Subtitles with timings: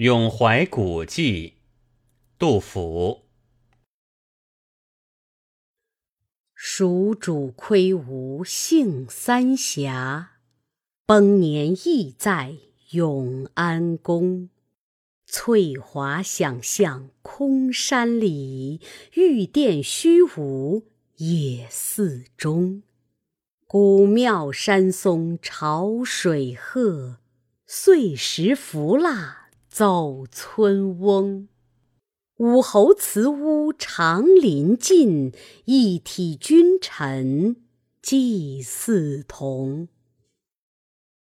[0.00, 1.54] 咏怀古迹，
[2.38, 3.24] 杜甫。
[6.54, 10.34] 蜀主窥吴幸三峡，
[11.04, 12.54] 崩年亦在
[12.90, 14.50] 永安宫。
[15.26, 18.80] 翠华想象空山里，
[19.14, 20.86] 玉殿虚无
[21.16, 22.84] 野寺中。
[23.66, 27.16] 古庙山松潮水鹤，
[27.66, 29.47] 碎石浮蜡。
[29.78, 31.46] 走村翁，
[32.38, 35.32] 武侯祠屋长林尽，
[35.66, 37.54] 一体君臣
[38.02, 39.86] 祭祀同。